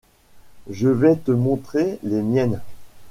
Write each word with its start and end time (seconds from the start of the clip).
Je 0.67 0.87
vais 0.87 1.15
te 1.15 1.29
montrer 1.29 1.99
les 2.01 2.23
miennes! 2.23 2.59